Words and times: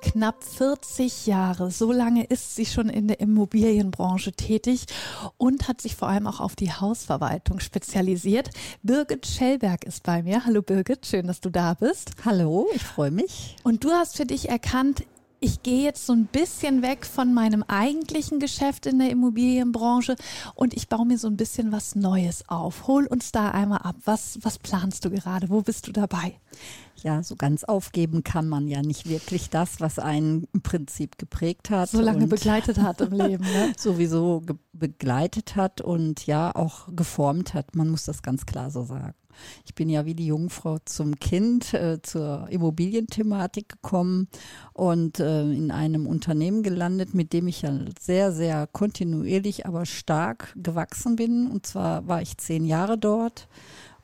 knapp 0.00 0.42
40 0.42 1.26
Jahre. 1.26 1.70
So 1.70 1.92
lange 1.92 2.24
ist 2.24 2.56
sie 2.56 2.66
schon 2.66 2.88
in 2.88 3.08
der 3.08 3.20
Immobilienbranche 3.20 4.32
tätig 4.32 4.86
und 5.36 5.68
hat 5.68 5.80
sich 5.80 5.96
vor 5.96 6.08
allem 6.08 6.26
auch 6.26 6.40
auf 6.40 6.56
die 6.56 6.72
Hausverwaltung 6.72 7.60
spezialisiert. 7.60 8.50
Birgit 8.82 9.26
Schellberg 9.26 9.84
ist 9.84 10.02
bei 10.02 10.22
mir. 10.22 10.44
Hallo 10.44 10.62
Birgit, 10.62 11.06
schön, 11.06 11.26
dass 11.26 11.40
du 11.40 11.50
da 11.50 11.74
bist. 11.74 12.12
Hallo, 12.24 12.68
ich 12.74 12.82
freue 12.82 13.10
mich. 13.10 13.56
Und 13.62 13.84
du 13.84 13.90
hast 13.90 14.16
für 14.16 14.26
dich 14.26 14.48
erkannt, 14.48 15.04
ich 15.40 15.62
gehe 15.62 15.82
jetzt 15.82 16.04
so 16.04 16.12
ein 16.12 16.26
bisschen 16.26 16.82
weg 16.82 17.06
von 17.06 17.32
meinem 17.32 17.64
eigentlichen 17.66 18.38
Geschäft 18.38 18.84
in 18.84 18.98
der 18.98 19.10
Immobilienbranche 19.10 20.16
und 20.54 20.74
ich 20.74 20.88
baue 20.88 21.06
mir 21.06 21.18
so 21.18 21.28
ein 21.28 21.36
bisschen 21.38 21.72
was 21.72 21.94
Neues 21.94 22.44
auf. 22.48 22.86
Hol 22.86 23.06
uns 23.06 23.32
da 23.32 23.50
einmal 23.50 23.78
ab. 23.78 23.96
Was, 24.04 24.38
was 24.42 24.58
planst 24.58 25.04
du 25.04 25.10
gerade? 25.10 25.48
Wo 25.48 25.62
bist 25.62 25.86
du 25.86 25.92
dabei? 25.92 26.38
Ja, 27.02 27.22
so 27.22 27.36
ganz 27.36 27.64
aufgeben 27.64 28.22
kann 28.22 28.48
man 28.48 28.68
ja 28.68 28.82
nicht 28.82 29.08
wirklich 29.08 29.48
das, 29.48 29.80
was 29.80 29.98
einen 29.98 30.46
im 30.52 30.60
Prinzip 30.60 31.16
geprägt 31.16 31.70
hat. 31.70 31.88
So 31.88 32.02
lange 32.02 32.26
begleitet 32.26 32.78
hat 32.78 33.00
im 33.00 33.12
Leben. 33.12 33.44
Ne? 33.44 33.72
sowieso 33.78 34.42
begleitet 34.74 35.56
hat 35.56 35.80
und 35.80 36.26
ja 36.26 36.54
auch 36.54 36.88
geformt 36.94 37.54
hat. 37.54 37.74
Man 37.74 37.88
muss 37.88 38.04
das 38.04 38.22
ganz 38.22 38.44
klar 38.44 38.70
so 38.70 38.84
sagen. 38.84 39.14
Ich 39.64 39.74
bin 39.74 39.88
ja 39.88 40.06
wie 40.06 40.14
die 40.14 40.26
Jungfrau 40.26 40.78
zum 40.84 41.16
Kind 41.16 41.74
äh, 41.74 42.00
zur 42.02 42.48
Immobilienthematik 42.50 43.68
gekommen 43.68 44.28
und 44.72 45.20
äh, 45.20 45.42
in 45.42 45.70
einem 45.70 46.06
Unternehmen 46.06 46.62
gelandet, 46.62 47.14
mit 47.14 47.32
dem 47.32 47.48
ich 47.48 47.62
ja 47.62 47.72
sehr, 47.98 48.32
sehr 48.32 48.66
kontinuierlich, 48.66 49.66
aber 49.66 49.86
stark 49.86 50.52
gewachsen 50.56 51.16
bin. 51.16 51.50
Und 51.50 51.66
zwar 51.66 52.06
war 52.06 52.22
ich 52.22 52.36
zehn 52.38 52.64
Jahre 52.64 52.98
dort. 52.98 53.48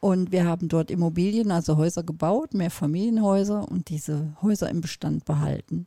Und 0.01 0.31
wir 0.31 0.45
haben 0.45 0.69
dort 0.69 0.91
Immobilien, 0.91 1.51
also 1.51 1.77
Häuser 1.77 2.03
gebaut, 2.03 2.55
mehr 2.55 2.70
Familienhäuser 2.70 3.69
und 3.69 3.89
diese 3.89 4.37
Häuser 4.42 4.69
im 4.70 4.81
Bestand 4.81 5.25
behalten. 5.25 5.87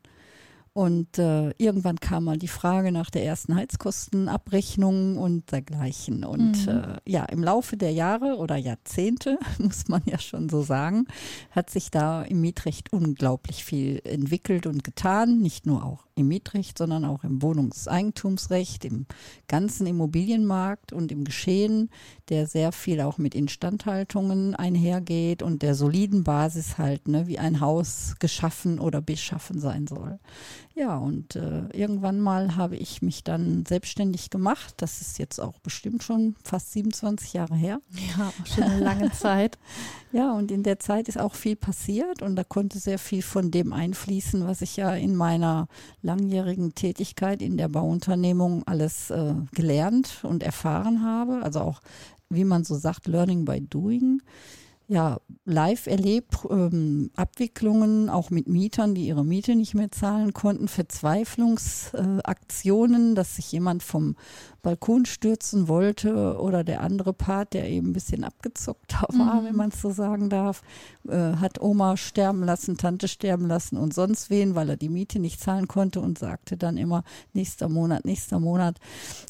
Und 0.73 1.17
äh, 1.17 1.49
irgendwann 1.57 1.99
kam 1.99 2.25
mal 2.25 2.37
die 2.37 2.47
Frage 2.47 2.91
nach 2.91 3.09
der 3.09 3.25
ersten 3.25 3.55
Heizkostenabrechnung 3.55 5.17
und 5.17 5.51
dergleichen. 5.51 6.23
Und 6.23 6.65
mhm. 6.65 6.69
äh, 6.69 6.97
ja, 7.05 7.25
im 7.25 7.43
Laufe 7.43 7.77
der 7.77 7.91
Jahre 7.91 8.37
oder 8.37 8.55
Jahrzehnte, 8.55 9.39
muss 9.57 9.87
man 9.87 10.01
ja 10.05 10.19
schon 10.19 10.49
so 10.49 10.61
sagen, 10.61 11.05
hat 11.51 11.69
sich 11.69 11.91
da 11.91 12.21
im 12.23 12.41
Mietrecht 12.41 12.93
unglaublich 12.93 13.63
viel 13.63 14.01
entwickelt 14.03 14.67
und 14.67 14.83
getan. 14.83 15.39
Nicht 15.39 15.65
nur 15.65 15.83
auch 15.83 16.05
im 16.19 16.27
Mietrecht, 16.27 16.77
sondern 16.77 17.05
auch 17.05 17.23
im 17.23 17.41
Wohnungseigentumsrecht, 17.41 18.85
im 18.85 19.05
ganzen 19.47 19.87
Immobilienmarkt 19.87 20.93
und 20.93 21.11
im 21.11 21.23
Geschehen, 21.23 21.89
der 22.27 22.45
sehr 22.45 22.71
viel 22.71 23.01
auch 23.01 23.17
mit 23.17 23.33
Instandhaltungen 23.33 24.55
einhergeht 24.55 25.41
und 25.41 25.61
der 25.61 25.75
soliden 25.75 26.23
Basis 26.23 26.77
halt, 26.77 27.07
ne, 27.07 27.27
wie 27.27 27.39
ein 27.39 27.59
Haus 27.61 28.15
geschaffen 28.19 28.79
oder 28.79 29.01
beschaffen 29.01 29.59
sein 29.59 29.87
soll. 29.87 30.19
Ja, 30.75 30.97
und 30.97 31.35
äh, 31.35 31.67
irgendwann 31.73 32.21
mal 32.21 32.55
habe 32.55 32.77
ich 32.77 33.01
mich 33.01 33.23
dann 33.23 33.65
selbstständig 33.67 34.29
gemacht. 34.29 34.75
Das 34.77 35.01
ist 35.01 35.17
jetzt 35.17 35.39
auch 35.39 35.59
bestimmt 35.59 36.03
schon 36.03 36.35
fast 36.43 36.71
27 36.71 37.33
Jahre 37.33 37.55
her. 37.55 37.81
Ja, 38.17 38.31
schon 38.45 38.63
eine 38.63 38.83
lange 38.83 39.11
Zeit. 39.13 39.57
ja, 40.11 40.31
und 40.31 40.51
in 40.51 40.63
der 40.63 40.79
Zeit 40.79 41.07
ist 41.09 41.19
auch 41.19 41.35
viel 41.35 41.55
passiert 41.55 42.21
und 42.21 42.35
da 42.35 42.43
konnte 42.43 42.79
sehr 42.79 42.99
viel 42.99 43.21
von 43.21 43.51
dem 43.51 43.73
einfließen, 43.73 44.47
was 44.47 44.61
ich 44.61 44.77
ja 44.77 44.93
in 44.93 45.15
meiner 45.15 45.67
langjährigen 46.01 46.75
Tätigkeit 46.75 47.41
in 47.41 47.57
der 47.57 47.67
Bauunternehmung 47.67 48.63
alles 48.65 49.09
äh, 49.09 49.33
gelernt 49.51 50.19
und 50.23 50.43
erfahren 50.43 51.03
habe. 51.03 51.41
Also 51.43 51.61
auch, 51.61 51.81
wie 52.29 52.45
man 52.45 52.63
so 52.63 52.75
sagt, 52.75 53.07
Learning 53.07 53.43
by 53.43 53.59
Doing 53.59 54.21
ja, 54.89 55.21
live 55.45 55.85
erlebt, 55.85 56.39
ähm, 56.49 57.11
Abwicklungen 57.15 58.09
auch 58.09 58.31
mit 58.31 58.47
Mietern, 58.47 58.95
die 58.95 59.05
ihre 59.05 59.23
Miete 59.23 59.55
nicht 59.55 59.75
mehr 59.75 59.91
zahlen 59.91 60.33
konnten, 60.33 60.67
Verzweiflungsaktionen, 60.67 63.11
äh, 63.11 63.15
dass 63.15 63.35
sich 63.35 63.51
jemand 63.51 63.83
vom 63.83 64.15
Balkon 64.63 65.05
stürzen 65.05 65.67
wollte 65.67 66.39
oder 66.39 66.63
der 66.63 66.81
andere 66.81 67.13
Part, 67.13 67.53
der 67.53 67.69
eben 67.69 67.89
ein 67.89 67.93
bisschen 67.93 68.23
abgezockt 68.23 68.95
war, 69.15 69.41
mhm. 69.41 69.45
wenn 69.45 69.55
man 69.55 69.69
es 69.69 69.79
so 69.79 69.91
sagen 69.91 70.31
darf, 70.31 70.63
äh, 71.07 71.33
hat 71.35 71.61
Oma 71.61 71.95
sterben 71.95 72.43
lassen, 72.43 72.77
Tante 72.77 73.07
sterben 73.07 73.47
lassen 73.47 73.77
und 73.77 73.93
sonst 73.93 74.31
wen, 74.31 74.55
weil 74.55 74.69
er 74.69 74.77
die 74.77 74.89
Miete 74.89 75.19
nicht 75.19 75.39
zahlen 75.39 75.67
konnte 75.67 76.01
und 76.01 76.17
sagte 76.17 76.57
dann 76.57 76.77
immer 76.77 77.03
nächster 77.33 77.69
Monat, 77.69 78.05
nächster 78.05 78.39
Monat. 78.39 78.79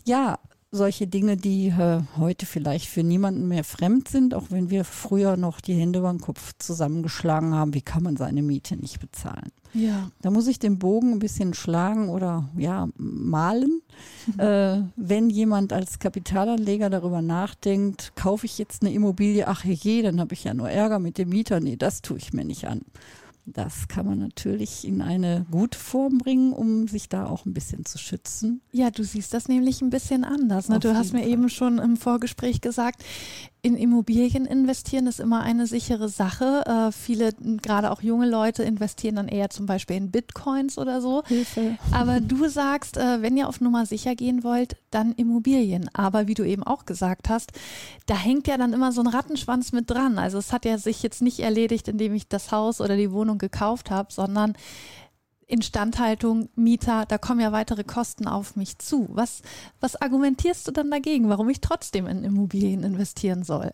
Ja, 0.05 0.39
solche 0.71 1.07
Dinge, 1.07 1.35
die 1.35 1.67
äh, 1.67 2.01
heute 2.17 2.45
vielleicht 2.45 2.87
für 2.87 3.03
niemanden 3.03 3.47
mehr 3.47 3.63
fremd 3.63 4.07
sind, 4.07 4.35
auch 4.35 4.47
wenn 4.49 4.69
wir 4.69 4.83
früher 4.83 5.35
noch 5.35 5.61
die 5.61 5.73
Hände 5.73 5.99
über 5.99 6.11
den 6.11 6.21
Kopf 6.21 6.53
zusammengeschlagen 6.59 7.55
haben, 7.55 7.73
wie 7.73 7.81
kann 7.81 8.03
man 8.03 8.17
seine 8.17 8.43
Miete 8.43 8.75
nicht 8.75 8.99
bezahlen? 8.99 9.51
Ja. 9.73 10.11
Da 10.21 10.29
muss 10.31 10.47
ich 10.47 10.59
den 10.59 10.77
Bogen 10.77 11.13
ein 11.13 11.19
bisschen 11.19 11.53
schlagen 11.53 12.09
oder 12.09 12.49
ja, 12.55 12.87
malen. 12.97 13.81
Mhm. 14.27 14.39
Äh, 14.39 14.83
wenn 14.95 15.29
jemand 15.29 15.73
als 15.73 15.99
Kapitalanleger 15.99 16.89
darüber 16.89 17.21
nachdenkt, 17.21 18.13
kaufe 18.15 18.45
ich 18.45 18.57
jetzt 18.57 18.83
eine 18.83 18.93
Immobilie, 18.93 19.47
ach 19.47 19.63
je, 19.63 20.01
dann 20.01 20.19
habe 20.19 20.33
ich 20.33 20.43
ja 20.43 20.53
nur 20.53 20.69
Ärger 20.69 20.99
mit 20.99 21.17
dem 21.17 21.29
Mieter. 21.29 21.59
Nee, 21.59 21.77
das 21.77 22.01
tue 22.01 22.17
ich 22.17 22.33
mir 22.33 22.45
nicht 22.45 22.67
an. 22.67 22.81
Das 23.45 23.87
kann 23.87 24.05
man 24.05 24.19
natürlich 24.19 24.85
in 24.85 25.01
eine 25.01 25.45
gute 25.49 25.77
Form 25.77 26.19
bringen, 26.19 26.53
um 26.53 26.87
sich 26.87 27.09
da 27.09 27.25
auch 27.25 27.45
ein 27.45 27.53
bisschen 27.53 27.85
zu 27.85 27.97
schützen. 27.97 28.61
Ja, 28.71 28.91
du 28.91 29.03
siehst 29.03 29.33
das 29.33 29.47
nämlich 29.47 29.81
ein 29.81 29.89
bisschen 29.89 30.23
anders. 30.23 30.69
Ne? 30.69 30.79
Du 30.79 30.93
hast 30.93 31.13
mir 31.13 31.21
Fall. 31.21 31.29
eben 31.29 31.49
schon 31.49 31.79
im 31.79 31.97
Vorgespräch 31.97 32.61
gesagt, 32.61 33.03
in 33.61 33.75
Immobilien 33.75 34.45
investieren 34.45 35.07
ist 35.07 35.19
immer 35.19 35.41
eine 35.41 35.67
sichere 35.67 36.07
Sache. 36.07 36.63
Äh, 36.65 36.91
viele, 36.91 37.33
gerade 37.61 37.91
auch 37.91 38.01
junge 38.01 38.29
Leute, 38.29 38.63
investieren 38.63 39.15
dann 39.15 39.27
eher 39.27 39.49
zum 39.49 39.65
Beispiel 39.65 39.97
in 39.97 40.11
Bitcoins 40.11 40.77
oder 40.77 41.01
so. 41.01 41.23
Hilfe. 41.25 41.77
Aber 41.91 42.21
du 42.21 42.47
sagst, 42.47 42.95
äh, 42.97 43.21
wenn 43.21 43.35
ihr 43.35 43.49
auf 43.49 43.59
Nummer 43.59 43.85
sicher 43.85 44.15
gehen 44.15 44.43
wollt, 44.43 44.77
dann 44.91 45.11
Immobilien. 45.11 45.89
Aber 45.93 46.27
wie 46.27 46.35
du 46.35 46.43
eben 46.43 46.63
auch 46.63 46.85
gesagt 46.85 47.27
hast, 47.27 47.51
da 48.05 48.15
hängt 48.15 48.47
ja 48.47 48.57
dann 48.57 48.73
immer 48.73 48.93
so 48.93 49.01
ein 49.01 49.07
Rattenschwanz 49.07 49.73
mit 49.73 49.89
dran. 49.89 50.17
Also 50.17 50.37
es 50.37 50.53
hat 50.53 50.63
ja 50.63 50.77
sich 50.77 51.03
jetzt 51.03 51.21
nicht 51.21 51.39
erledigt, 51.39 51.89
indem 51.89 52.13
ich 52.13 52.29
das 52.29 52.51
Haus 52.51 52.79
oder 52.79 52.95
die 52.95 53.11
Wohnung 53.11 53.37
gekauft 53.39 53.91
habe, 53.91 54.11
sondern 54.13 54.53
Instandhaltung, 55.49 56.49
Mieter, 56.55 57.05
da 57.07 57.17
kommen 57.17 57.39
ja 57.41 57.51
weitere 57.51 57.83
Kosten 57.83 58.27
auf 58.27 58.55
mich 58.55 58.77
zu. 58.77 59.07
Was, 59.09 59.41
was 59.79 59.99
argumentierst 59.99 60.67
du 60.67 60.71
dann 60.71 60.91
dagegen, 60.91 61.27
warum 61.27 61.49
ich 61.49 61.59
trotzdem 61.59 62.05
in 62.05 62.23
Immobilien 62.23 62.83
investieren 62.83 63.43
soll? 63.43 63.71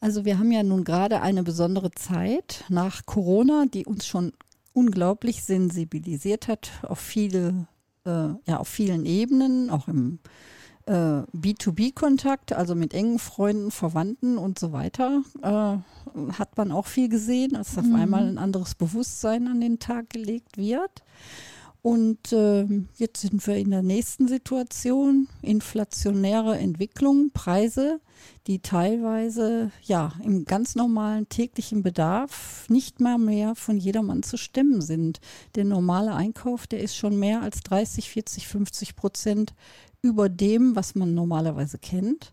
Also 0.00 0.24
wir 0.24 0.38
haben 0.38 0.50
ja 0.50 0.62
nun 0.62 0.84
gerade 0.84 1.22
eine 1.22 1.42
besondere 1.42 1.92
Zeit 1.92 2.64
nach 2.68 3.06
Corona, 3.06 3.66
die 3.66 3.86
uns 3.86 4.06
schon 4.06 4.32
unglaublich 4.72 5.44
sensibilisiert 5.44 6.48
hat 6.48 6.70
auf 6.82 6.98
viele, 6.98 7.66
äh, 8.04 8.28
ja, 8.46 8.58
auf 8.58 8.68
vielen 8.68 9.06
Ebenen, 9.06 9.70
auch 9.70 9.88
im 9.88 10.18
äh, 10.86 11.22
B2B-Kontakt, 11.36 12.52
also 12.52 12.74
mit 12.74 12.94
engen 12.94 13.18
Freunden, 13.18 13.70
Verwandten 13.70 14.38
und 14.38 14.58
so 14.58 14.72
weiter, 14.72 15.22
äh, 15.42 16.32
hat 16.32 16.56
man 16.56 16.72
auch 16.72 16.86
viel 16.86 17.08
gesehen, 17.08 17.52
dass 17.52 17.76
auf 17.76 17.84
mhm. 17.84 17.96
einmal 17.96 18.26
ein 18.26 18.38
anderes 18.38 18.74
Bewusstsein 18.74 19.48
an 19.48 19.60
den 19.60 19.78
Tag 19.78 20.10
gelegt 20.10 20.56
wird. 20.56 21.02
Und 21.86 22.32
äh, 22.32 22.66
jetzt 22.96 23.20
sind 23.20 23.46
wir 23.46 23.54
in 23.54 23.70
der 23.70 23.82
nächsten 23.82 24.26
Situation, 24.26 25.28
inflationäre 25.40 26.58
Entwicklung, 26.58 27.30
Preise, 27.32 28.00
die 28.48 28.58
teilweise 28.58 29.70
ja 29.82 30.12
im 30.24 30.46
ganz 30.46 30.74
normalen 30.74 31.28
täglichen 31.28 31.84
Bedarf 31.84 32.68
nicht 32.68 32.98
mal 32.98 33.18
mehr 33.18 33.54
von 33.54 33.76
jedermann 33.76 34.24
zu 34.24 34.36
stemmen 34.36 34.80
sind. 34.80 35.20
Der 35.54 35.64
normale 35.64 36.12
Einkauf, 36.12 36.66
der 36.66 36.80
ist 36.80 36.96
schon 36.96 37.20
mehr 37.20 37.42
als 37.42 37.60
30, 37.60 38.10
40, 38.10 38.48
50 38.48 38.96
Prozent 38.96 39.54
über 40.06 40.28
dem, 40.28 40.76
was 40.76 40.94
man 40.94 41.14
normalerweise 41.14 41.78
kennt. 41.78 42.32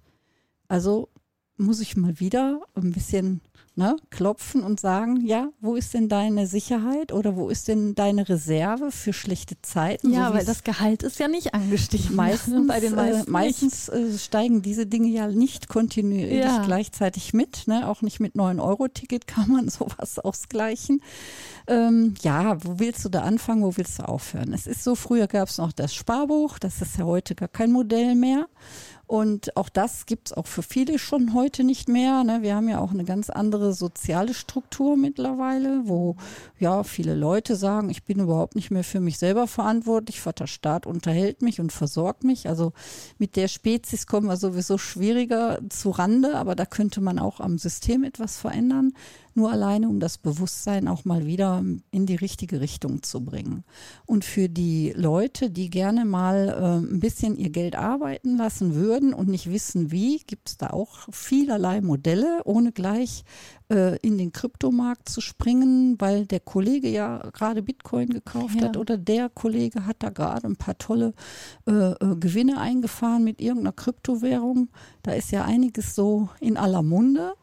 Also 0.67 1.09
muss 1.57 1.79
ich 1.79 1.95
mal 1.95 2.19
wieder 2.19 2.61
ein 2.75 2.91
bisschen 2.91 3.41
ne, 3.75 3.95
klopfen 4.09 4.63
und 4.63 4.79
sagen, 4.79 5.25
ja, 5.25 5.49
wo 5.59 5.75
ist 5.75 5.93
denn 5.93 6.09
deine 6.09 6.47
Sicherheit 6.47 7.11
oder 7.11 7.35
wo 7.35 7.49
ist 7.49 7.67
denn 7.67 7.95
deine 7.95 8.27
Reserve 8.27 8.91
für 8.91 9.13
schlechte 9.13 9.61
Zeiten? 9.61 10.11
Ja, 10.11 10.29
so 10.29 10.35
weil 10.35 10.45
das 10.45 10.63
Gehalt 10.63 11.03
ist 11.03 11.19
ja 11.19 11.27
nicht 11.27 11.53
angestiegen. 11.53 12.15
Meistens, 12.15 12.67
bei 12.67 12.79
den 12.79 12.95
meisten 12.95 13.27
äh, 13.27 13.31
meistens 13.31 13.89
äh, 13.89 14.17
steigen 14.17 14.61
diese 14.61 14.85
Dinge 14.85 15.07
ja 15.09 15.27
nicht 15.27 15.69
kontinuierlich 15.69 16.43
ja. 16.43 16.63
gleichzeitig 16.63 17.33
mit. 17.33 17.67
Ne? 17.67 17.87
Auch 17.87 18.01
nicht 18.01 18.19
mit 18.19 18.35
9-Euro-Ticket 18.35 19.27
kann 19.27 19.49
man 19.49 19.69
sowas 19.69 20.19
ausgleichen. 20.19 21.01
Ähm, 21.67 22.15
ja, 22.21 22.63
wo 22.63 22.79
willst 22.79 23.05
du 23.05 23.09
da 23.09 23.21
anfangen, 23.21 23.63
wo 23.63 23.75
willst 23.77 23.99
du 23.99 24.07
aufhören? 24.07 24.53
Es 24.53 24.67
ist 24.67 24.83
so, 24.83 24.95
früher 24.95 25.27
gab 25.27 25.49
es 25.49 25.57
noch 25.57 25.71
das 25.71 25.93
Sparbuch, 25.93 26.59
das 26.59 26.81
ist 26.81 26.97
ja 26.97 27.05
heute 27.05 27.35
gar 27.35 27.47
kein 27.47 27.71
Modell 27.71 28.15
mehr. 28.15 28.47
Und 29.13 29.55
auch 29.57 29.69
das 29.69 30.07
gibt 30.07 30.29
es 30.29 30.33
auch 30.33 30.47
für 30.47 30.63
viele 30.63 30.97
schon 30.97 31.35
heute 31.35 31.63
nicht 31.63 31.87
mehr. 31.87 32.23
Ne? 32.23 32.41
Wir 32.41 32.55
haben 32.55 32.67
ja 32.67 32.79
auch 32.79 32.89
eine 32.89 33.03
ganz 33.03 33.29
andere 33.29 33.71
soziale 33.73 34.33
Struktur 34.33 34.97
mittlerweile, 34.97 35.83
wo 35.83 36.15
ja 36.57 36.81
viele 36.81 37.13
Leute 37.13 37.55
sagen, 37.55 37.91
ich 37.91 38.01
bin 38.05 38.21
überhaupt 38.21 38.55
nicht 38.55 38.71
mehr 38.71 38.83
für 38.83 38.99
mich 38.99 39.19
selber 39.19 39.45
verantwortlich. 39.45 40.19
Vater 40.19 40.47
Staat 40.47 40.87
unterhält 40.87 41.43
mich 41.43 41.59
und 41.59 41.71
versorgt 41.71 42.23
mich. 42.23 42.49
Also 42.49 42.73
mit 43.19 43.35
der 43.35 43.49
Spezies 43.49 44.07
kommen 44.07 44.25
wir 44.25 44.35
sowieso 44.35 44.79
schwieriger 44.79 45.59
zu 45.69 45.91
Rande, 45.91 46.35
aber 46.35 46.55
da 46.55 46.65
könnte 46.65 46.99
man 46.99 47.19
auch 47.19 47.39
am 47.39 47.59
System 47.59 48.03
etwas 48.03 48.37
verändern 48.37 48.93
nur 49.35 49.51
alleine, 49.51 49.89
um 49.89 49.99
das 49.99 50.17
Bewusstsein 50.17 50.87
auch 50.87 51.05
mal 51.05 51.25
wieder 51.25 51.63
in 51.91 52.05
die 52.05 52.15
richtige 52.15 52.61
Richtung 52.61 53.03
zu 53.03 53.23
bringen. 53.23 53.63
Und 54.05 54.25
für 54.25 54.49
die 54.49 54.93
Leute, 54.95 55.49
die 55.49 55.69
gerne 55.69 56.05
mal 56.05 56.49
äh, 56.49 56.85
ein 56.85 56.99
bisschen 56.99 57.35
ihr 57.37 57.49
Geld 57.49 57.75
arbeiten 57.75 58.37
lassen 58.37 58.75
würden 58.75 59.13
und 59.13 59.27
nicht 59.27 59.51
wissen 59.51 59.91
wie, 59.91 60.19
gibt 60.19 60.49
es 60.49 60.57
da 60.57 60.67
auch 60.67 61.07
vielerlei 61.11 61.81
Modelle, 61.81 62.41
ohne 62.45 62.71
gleich 62.71 63.23
äh, 63.69 63.97
in 63.99 64.17
den 64.17 64.31
Kryptomarkt 64.31 65.09
zu 65.09 65.21
springen, 65.21 65.95
weil 65.99 66.25
der 66.25 66.39
Kollege 66.39 66.89
ja 66.89 67.17
gerade 67.33 67.63
Bitcoin 67.63 68.09
gekauft 68.09 68.55
ja. 68.55 68.67
hat 68.67 68.77
oder 68.77 68.97
der 68.97 69.29
Kollege 69.29 69.85
hat 69.85 69.97
da 69.99 70.09
gerade 70.09 70.47
ein 70.47 70.57
paar 70.57 70.77
tolle 70.77 71.13
äh, 71.67 71.71
äh, 71.71 72.15
Gewinne 72.19 72.59
eingefahren 72.59 73.23
mit 73.23 73.41
irgendeiner 73.41 73.73
Kryptowährung. 73.73 74.69
Da 75.01 75.13
ist 75.13 75.31
ja 75.31 75.45
einiges 75.45 75.95
so 75.95 76.29
in 76.39 76.57
aller 76.57 76.83
Munde. 76.83 77.33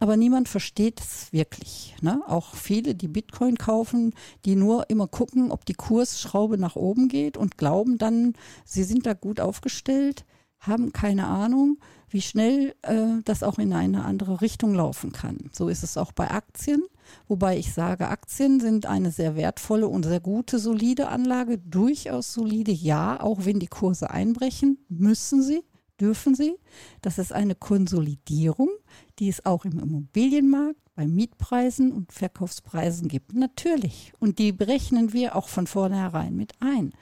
Aber 0.00 0.16
niemand 0.16 0.48
versteht 0.48 1.00
es 1.00 1.32
wirklich. 1.32 1.96
Ne? 2.00 2.22
Auch 2.26 2.54
viele, 2.54 2.94
die 2.94 3.08
Bitcoin 3.08 3.56
kaufen, 3.56 4.14
die 4.44 4.54
nur 4.54 4.88
immer 4.90 5.08
gucken, 5.08 5.50
ob 5.50 5.64
die 5.64 5.74
Kursschraube 5.74 6.58
nach 6.58 6.76
oben 6.76 7.08
geht 7.08 7.36
und 7.36 7.58
glauben 7.58 7.98
dann, 7.98 8.34
sie 8.64 8.84
sind 8.84 9.06
da 9.06 9.14
gut 9.14 9.40
aufgestellt, 9.40 10.24
haben 10.60 10.92
keine 10.92 11.26
Ahnung, 11.26 11.78
wie 12.10 12.22
schnell 12.22 12.74
äh, 12.82 13.22
das 13.24 13.42
auch 13.42 13.58
in 13.58 13.72
eine 13.72 14.04
andere 14.04 14.40
Richtung 14.40 14.74
laufen 14.74 15.12
kann. 15.12 15.50
So 15.52 15.68
ist 15.68 15.82
es 15.82 15.96
auch 15.96 16.12
bei 16.12 16.30
Aktien. 16.30 16.82
Wobei 17.26 17.56
ich 17.56 17.72
sage, 17.72 18.08
Aktien 18.08 18.60
sind 18.60 18.86
eine 18.86 19.10
sehr 19.10 19.34
wertvolle 19.34 19.88
und 19.88 20.04
sehr 20.04 20.20
gute, 20.20 20.58
solide 20.58 21.08
Anlage. 21.08 21.58
Durchaus 21.58 22.32
solide, 22.32 22.72
ja, 22.72 23.20
auch 23.20 23.44
wenn 23.44 23.58
die 23.58 23.66
Kurse 23.66 24.10
einbrechen, 24.10 24.78
müssen 24.88 25.42
sie 25.42 25.62
dürfen 26.00 26.34
sie. 26.34 26.56
Das 27.02 27.18
ist 27.18 27.32
eine 27.32 27.54
Konsolidierung, 27.54 28.70
die 29.18 29.28
es 29.28 29.44
auch 29.44 29.64
im 29.64 29.78
Immobilienmarkt 29.78 30.80
bei 30.94 31.06
Mietpreisen 31.06 31.92
und 31.92 32.12
Verkaufspreisen 32.12 33.08
gibt. 33.08 33.34
Natürlich. 33.34 34.12
Und 34.18 34.38
die 34.38 34.52
berechnen 34.52 35.12
wir 35.12 35.36
auch 35.36 35.48
von 35.48 35.66
vornherein 35.66 36.34
mit 36.34 36.52
ein. 36.60 36.92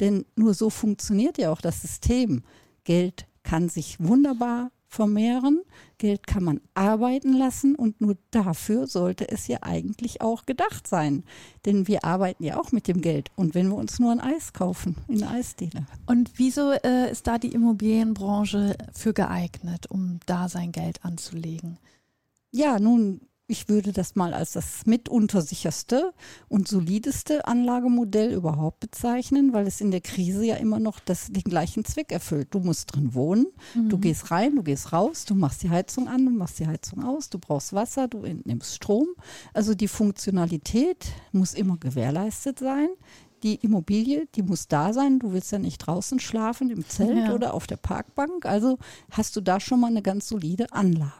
Denn 0.00 0.24
nur 0.34 0.54
so 0.54 0.70
funktioniert 0.70 1.38
ja 1.38 1.50
auch 1.50 1.60
das 1.60 1.80
System. 1.80 2.42
Geld 2.84 3.26
kann 3.42 3.68
sich 3.68 3.98
wunderbar 4.00 4.70
vermehren. 4.88 5.62
Geld 5.98 6.26
kann 6.26 6.44
man 6.44 6.60
arbeiten 6.74 7.32
lassen 7.32 7.74
und 7.74 8.00
nur 8.00 8.16
dafür 8.30 8.86
sollte 8.86 9.28
es 9.28 9.46
ja 9.48 9.58
eigentlich 9.62 10.20
auch 10.20 10.46
gedacht 10.46 10.86
sein. 10.86 11.24
Denn 11.64 11.88
wir 11.88 12.04
arbeiten 12.04 12.44
ja 12.44 12.58
auch 12.58 12.72
mit 12.72 12.88
dem 12.88 13.00
Geld. 13.00 13.30
Und 13.36 13.54
wenn 13.54 13.68
wir 13.68 13.76
uns 13.76 13.98
nur 13.98 14.12
ein 14.12 14.20
Eis 14.20 14.52
kaufen 14.52 14.96
in 15.08 15.18
der 15.18 15.30
Eisdiele. 15.30 15.86
Und 16.06 16.32
wieso 16.36 16.72
äh, 16.72 17.10
ist 17.10 17.26
da 17.26 17.38
die 17.38 17.52
Immobilienbranche 17.52 18.76
für 18.92 19.12
geeignet, 19.12 19.90
um 19.90 20.20
da 20.26 20.48
sein 20.48 20.72
Geld 20.72 21.04
anzulegen? 21.04 21.78
Ja, 22.50 22.78
nun, 22.78 23.20
ich 23.48 23.68
würde 23.68 23.92
das 23.92 24.16
mal 24.16 24.34
als 24.34 24.52
das 24.52 24.86
mitunter 24.86 25.40
sicherste 25.40 26.12
und 26.48 26.66
solideste 26.66 27.46
Anlagemodell 27.46 28.32
überhaupt 28.32 28.80
bezeichnen, 28.80 29.52
weil 29.52 29.66
es 29.66 29.80
in 29.80 29.92
der 29.92 30.00
Krise 30.00 30.44
ja 30.44 30.56
immer 30.56 30.80
noch 30.80 30.98
das, 30.98 31.28
den 31.28 31.44
gleichen 31.44 31.84
Zweck 31.84 32.10
erfüllt. 32.10 32.48
Du 32.50 32.58
musst 32.58 32.94
drin 32.94 33.14
wohnen, 33.14 33.46
mhm. 33.74 33.88
du 33.88 33.98
gehst 33.98 34.30
rein, 34.30 34.56
du 34.56 34.62
gehst 34.64 34.92
raus, 34.92 35.24
du 35.26 35.34
machst 35.34 35.62
die 35.62 35.70
Heizung 35.70 36.08
an, 36.08 36.24
du 36.24 36.32
machst 36.32 36.58
die 36.58 36.66
Heizung 36.66 37.04
aus, 37.04 37.30
du 37.30 37.38
brauchst 37.38 37.72
Wasser, 37.72 38.08
du 38.08 38.24
entnimmst 38.24 38.74
Strom. 38.74 39.06
Also 39.52 39.74
die 39.74 39.88
Funktionalität 39.88 41.06
muss 41.30 41.54
immer 41.54 41.76
gewährleistet 41.76 42.58
sein. 42.58 42.88
Die 43.42 43.56
Immobilie, 43.56 44.26
die 44.34 44.42
muss 44.42 44.66
da 44.66 44.92
sein. 44.92 45.20
Du 45.20 45.32
willst 45.32 45.52
ja 45.52 45.58
nicht 45.58 45.78
draußen 45.78 46.18
schlafen 46.18 46.70
im 46.70 46.88
Zelt 46.88 47.28
ja. 47.28 47.34
oder 47.34 47.54
auf 47.54 47.66
der 47.66 47.76
Parkbank. 47.76 48.46
Also 48.46 48.78
hast 49.10 49.36
du 49.36 49.40
da 49.40 49.60
schon 49.60 49.78
mal 49.78 49.88
eine 49.88 50.02
ganz 50.02 50.26
solide 50.28 50.72
Anlage. 50.72 51.12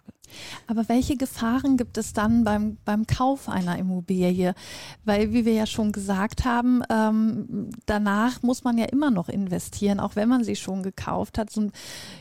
Aber 0.66 0.88
welche 0.88 1.16
Gefahren 1.16 1.76
gibt 1.76 1.98
es 1.98 2.12
dann 2.12 2.44
beim, 2.44 2.78
beim 2.84 3.06
Kauf 3.06 3.48
einer 3.48 3.78
Immobilie? 3.78 4.54
Weil, 5.04 5.32
wie 5.32 5.44
wir 5.44 5.54
ja 5.54 5.66
schon 5.66 5.92
gesagt 5.92 6.44
haben, 6.44 6.82
ähm, 6.90 7.70
danach 7.86 8.42
muss 8.42 8.64
man 8.64 8.78
ja 8.78 8.86
immer 8.86 9.10
noch 9.10 9.28
investieren, 9.28 10.00
auch 10.00 10.16
wenn 10.16 10.28
man 10.28 10.44
sie 10.44 10.56
schon 10.56 10.82
gekauft 10.82 11.38
hat. 11.38 11.50
So, 11.50 11.68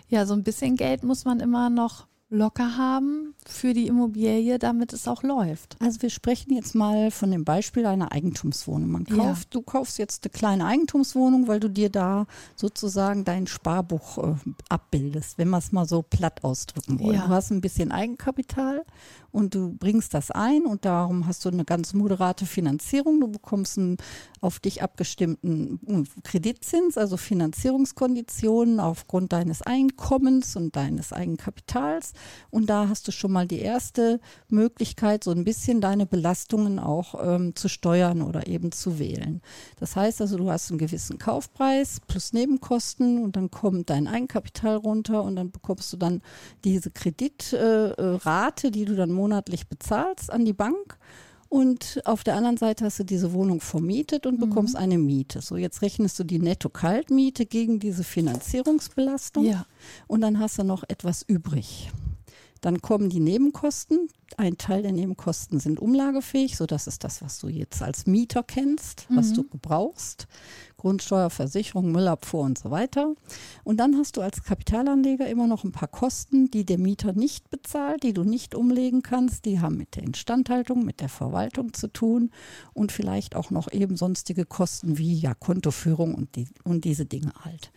ja, 0.07 0.25
so 0.25 0.33
ein 0.33 0.43
bisschen 0.43 0.75
Geld 0.75 1.03
muss 1.03 1.25
man 1.25 1.39
immer 1.39 1.69
noch 1.69 2.07
locker 2.29 2.77
haben 2.77 3.35
für 3.45 3.73
die 3.73 3.85
Immobilie, 3.85 4.57
damit 4.57 4.93
es 4.93 5.07
auch 5.07 5.21
läuft. 5.21 5.77
Also 5.79 6.01
wir 6.01 6.09
sprechen 6.09 6.53
jetzt 6.53 6.73
mal 6.73 7.11
von 7.11 7.29
dem 7.29 7.45
Beispiel 7.45 7.85
einer 7.85 8.11
Eigentumswohnung. 8.11 8.89
Man 8.89 9.05
kauft, 9.05 9.43
ja. 9.43 9.49
du 9.51 9.61
kaufst 9.61 9.99
jetzt 9.99 10.25
eine 10.25 10.31
kleine 10.31 10.65
Eigentumswohnung, 10.65 11.47
weil 11.47 11.59
du 11.59 11.69
dir 11.69 11.89
da 11.89 12.25
sozusagen 12.55 13.23
dein 13.25 13.45
Sparbuch 13.45 14.17
äh, 14.17 14.35
abbildest, 14.69 15.37
wenn 15.37 15.49
wir 15.49 15.59
es 15.59 15.71
mal 15.71 15.85
so 15.85 16.01
platt 16.01 16.43
ausdrücken 16.43 16.99
wollen. 16.99 17.15
Ja. 17.15 17.27
Du 17.27 17.29
hast 17.29 17.51
ein 17.51 17.61
bisschen 17.61 17.91
Eigenkapital 17.91 18.83
und 19.31 19.53
du 19.53 19.75
bringst 19.77 20.13
das 20.13 20.31
ein 20.31 20.65
und 20.65 20.85
darum 20.85 21.27
hast 21.27 21.45
du 21.45 21.49
eine 21.49 21.65
ganz 21.65 21.93
moderate 21.93 22.45
Finanzierung. 22.47 23.19
Du 23.19 23.27
bekommst 23.27 23.77
einen 23.77 23.97
auf 24.41 24.59
dich 24.59 24.81
abgestimmten 24.81 25.79
hm, 25.85 26.07
Kreditzins, 26.23 26.97
also 26.97 27.17
Finanzierungskonditionen 27.17 28.79
aufgrund 28.79 29.33
deines 29.33 29.61
Einkommens 29.61 30.55
und 30.55 30.75
deines 30.75 31.13
Eigenkapitals. 31.13 32.13
Und 32.51 32.69
da 32.69 32.87
hast 32.89 33.07
du 33.07 33.11
schon 33.11 33.31
mal 33.31 33.47
die 33.47 33.59
erste 33.59 34.19
Möglichkeit, 34.49 35.23
so 35.23 35.31
ein 35.31 35.43
bisschen 35.43 35.81
deine 35.81 36.05
Belastungen 36.05 36.79
auch 36.79 37.15
ähm, 37.23 37.55
zu 37.55 37.67
steuern 37.67 38.21
oder 38.21 38.47
eben 38.47 38.71
zu 38.71 38.99
wählen. 38.99 39.41
Das 39.79 39.95
heißt 39.95 40.21
also, 40.21 40.37
du 40.37 40.49
hast 40.49 40.69
einen 40.71 40.79
gewissen 40.79 41.17
Kaufpreis 41.17 42.01
plus 42.07 42.33
Nebenkosten 42.33 43.23
und 43.23 43.35
dann 43.35 43.51
kommt 43.51 43.89
dein 43.89 44.07
Eigenkapital 44.07 44.77
runter 44.77 45.23
und 45.23 45.35
dann 45.35 45.51
bekommst 45.51 45.91
du 45.93 45.97
dann 45.97 46.21
diese 46.63 46.91
Kreditrate, 46.91 48.67
äh, 48.67 48.71
die 48.71 48.85
du 48.85 48.95
dann 48.95 49.11
monatlich 49.11 49.67
bezahlst 49.67 50.31
an 50.31 50.45
die 50.45 50.53
Bank. 50.53 50.97
Und 51.47 52.01
auf 52.05 52.23
der 52.23 52.35
anderen 52.35 52.57
Seite 52.57 52.85
hast 52.85 52.99
du 52.99 53.03
diese 53.03 53.31
Wohnung 53.31 53.61
vermietet 53.61 54.25
und 54.25 54.39
bekommst 54.39 54.73
mhm. 54.73 54.79
eine 54.81 54.97
Miete. 54.97 55.41
So, 55.41 55.55
jetzt 55.55 55.81
rechnest 55.81 56.19
du 56.19 56.23
die 56.23 56.39
Netto-Kaltmiete 56.39 57.45
gegen 57.45 57.79
diese 57.79 58.03
Finanzierungsbelastung. 58.03 59.45
Ja. 59.45 59.65
Und 60.07 60.21
dann 60.21 60.39
hast 60.39 60.57
du 60.57 60.63
noch 60.63 60.83
etwas 60.87 61.21
übrig. 61.21 61.91
Dann 62.65 62.81
kommen 62.81 63.09
die 63.09 63.19
Nebenkosten. 63.19 64.07
Ein 64.37 64.57
Teil 64.57 64.81
der 64.81 64.91
Nebenkosten 64.91 65.59
sind 65.59 65.79
umlagefähig, 65.79 66.57
so 66.57 66.65
das 66.65 66.87
ist 66.87 67.03
das, 67.03 67.21
was 67.21 67.37
du 67.37 67.47
jetzt 67.47 67.83
als 67.83 68.07
Mieter 68.07 68.41
kennst, 68.41 69.05
was 69.09 69.29
mhm. 69.29 69.33
du 69.35 69.43
gebrauchst. 69.43 70.25
Grundsteuer, 70.77 71.29
Versicherung, 71.29 71.91
Müllabfuhr 71.91 72.41
und 72.41 72.57
so 72.57 72.71
weiter. 72.71 73.13
Und 73.63 73.77
dann 73.77 73.95
hast 73.97 74.17
du 74.17 74.21
als 74.21 74.41
Kapitalanleger 74.41 75.27
immer 75.27 75.45
noch 75.45 75.63
ein 75.63 75.73
paar 75.73 75.87
Kosten, 75.87 76.49
die 76.49 76.65
der 76.65 76.79
Mieter 76.79 77.13
nicht 77.13 77.51
bezahlt, 77.51 78.01
die 78.01 78.13
du 78.13 78.23
nicht 78.23 78.55
umlegen 78.55 79.03
kannst. 79.03 79.45
Die 79.45 79.59
haben 79.59 79.77
mit 79.77 79.95
der 79.95 80.01
Instandhaltung, 80.01 80.83
mit 80.83 81.01
der 81.01 81.09
Verwaltung 81.09 81.71
zu 81.75 81.87
tun 81.87 82.31
und 82.73 82.91
vielleicht 82.91 83.35
auch 83.35 83.51
noch 83.51 83.71
eben 83.71 83.95
sonstige 83.95 84.43
Kosten 84.43 84.97
wie 84.97 85.13
ja 85.13 85.35
Kontoführung 85.35 86.15
und, 86.15 86.35
die, 86.35 86.47
und 86.63 86.83
diese 86.83 87.05
Dinge 87.05 87.31
halt. 87.41 87.71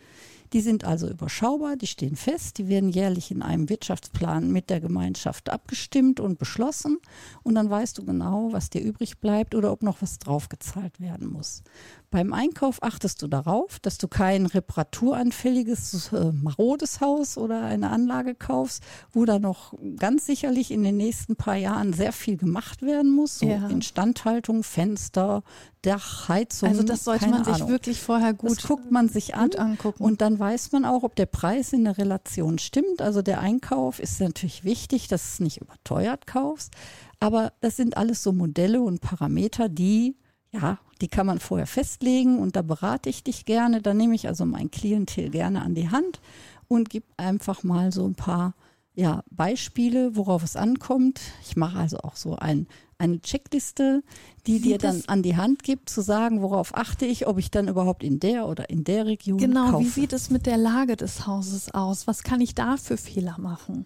Die 0.53 0.61
sind 0.61 0.83
also 0.83 1.07
überschaubar, 1.07 1.75
die 1.75 1.87
stehen 1.87 2.15
fest, 2.15 2.57
die 2.57 2.67
werden 2.67 2.89
jährlich 2.89 3.31
in 3.31 3.41
einem 3.41 3.69
Wirtschaftsplan 3.69 4.51
mit 4.51 4.69
der 4.69 4.79
Gemeinschaft 4.79 5.49
abgestimmt 5.49 6.19
und 6.19 6.39
beschlossen 6.39 6.97
und 7.43 7.55
dann 7.55 7.69
weißt 7.69 7.97
du 7.97 8.05
genau, 8.05 8.49
was 8.51 8.69
dir 8.69 8.81
übrig 8.81 9.19
bleibt 9.19 9.53
oder 9.55 9.71
ob 9.71 9.83
noch 9.83 10.01
was 10.01 10.19
draufgezahlt 10.19 10.99
werden 10.99 11.27
muss. 11.27 11.63
Beim 12.11 12.33
Einkauf 12.33 12.81
achtest 12.81 13.21
du 13.21 13.27
darauf, 13.27 13.79
dass 13.79 13.99
du 13.99 14.07
kein 14.07 14.47
reparaturanfälliges, 14.47 16.11
äh, 16.11 16.31
marodes 16.31 17.01
Haus 17.01 17.37
oder 17.37 17.63
eine 17.63 17.91
Anlage 17.91 18.33
kaufst, 18.33 18.83
wo 19.11 19.25
da 19.25 19.37
noch 19.37 19.75
ganz 19.97 20.25
sicherlich 20.25 20.71
in 20.71 20.83
den 20.83 20.97
nächsten 20.97 21.35
paar 21.35 21.55
Jahren 21.55 21.93
sehr 21.93 22.11
viel 22.11 22.37
gemacht 22.37 22.81
werden 22.81 23.11
muss. 23.11 23.37
So 23.37 23.47
ja. 23.47 23.67
Instandhaltung, 23.67 24.63
Fenster, 24.63 25.43
Dach, 25.81 26.27
Heizung. 26.27 26.69
Also 26.69 26.83
das 26.83 27.05
sollte 27.05 27.29
man 27.29 27.45
sich 27.45 27.55
Ahnung. 27.55 27.69
wirklich 27.69 28.01
vorher 28.01 28.33
gut, 28.33 28.51
das 28.51 28.63
guckt 28.63 28.91
man 28.91 29.07
sich 29.07 29.35
an 29.35 29.53
angucken. 29.55 30.03
Und 30.03 30.21
dann 30.21 30.37
weiß 30.37 30.73
man 30.73 30.83
auch, 30.83 31.03
ob 31.03 31.15
der 31.15 31.25
Preis 31.25 31.71
in 31.71 31.85
der 31.85 31.97
Relation 31.97 32.59
stimmt. 32.59 33.01
Also 33.01 33.21
der 33.21 33.39
Einkauf 33.39 33.99
ist 33.99 34.19
natürlich 34.19 34.63
wichtig, 34.63 35.07
dass 35.07 35.21
du 35.23 35.27
es 35.27 35.39
nicht 35.39 35.61
überteuert 35.61 36.27
kaufst. 36.27 36.73
Aber 37.19 37.53
das 37.61 37.77
sind 37.77 37.95
alles 37.95 38.23
so 38.23 38.33
Modelle 38.33 38.81
und 38.81 39.01
Parameter, 39.01 39.69
die 39.69 40.17
ja, 40.51 40.79
die 41.01 41.07
kann 41.07 41.27
man 41.27 41.39
vorher 41.39 41.67
festlegen 41.67 42.39
und 42.39 42.55
da 42.55 42.61
berate 42.61 43.09
ich 43.09 43.23
dich 43.23 43.45
gerne. 43.45 43.81
Da 43.81 43.93
nehme 43.93 44.15
ich 44.15 44.27
also 44.27 44.45
mein 44.45 44.71
Klientel 44.71 45.29
gerne 45.29 45.61
an 45.61 45.75
die 45.75 45.89
Hand 45.89 46.19
und 46.67 46.89
gebe 46.89 47.05
einfach 47.17 47.63
mal 47.63 47.91
so 47.91 48.05
ein 48.05 48.15
paar 48.15 48.55
ja, 48.95 49.23
Beispiele, 49.29 50.15
worauf 50.15 50.43
es 50.43 50.55
ankommt. 50.55 51.21
Ich 51.43 51.55
mache 51.55 51.77
also 51.77 51.99
auch 51.99 52.15
so 52.15 52.35
ein, 52.35 52.67
eine 52.99 53.21
Checkliste, 53.21 54.03
die 54.45 54.59
dir 54.59 54.77
dann 54.77 55.01
an 55.07 55.23
die 55.23 55.35
Hand 55.37 55.63
gibt, 55.63 55.89
zu 55.89 56.01
sagen, 56.01 56.41
worauf 56.41 56.75
achte 56.75 57.05
ich, 57.05 57.27
ob 57.27 57.37
ich 57.37 57.49
dann 57.49 57.67
überhaupt 57.67 58.03
in 58.03 58.19
der 58.19 58.47
oder 58.47 58.69
in 58.69 58.83
der 58.83 59.05
Region 59.05 59.37
Genau, 59.37 59.71
kaufe. 59.71 59.85
wie 59.85 59.89
sieht 59.89 60.13
es 60.13 60.29
mit 60.29 60.45
der 60.45 60.57
Lage 60.57 60.95
des 60.97 61.25
Hauses 61.25 61.73
aus? 61.73 62.07
Was 62.07 62.23
kann 62.23 62.41
ich 62.41 62.55
da 62.55 62.77
für 62.77 62.97
Fehler 62.97 63.37
machen? 63.39 63.85